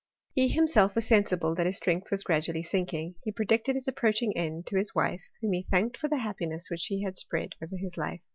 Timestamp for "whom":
5.41-5.53